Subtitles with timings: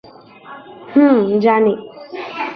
[0.93, 1.73] হুম, জানি।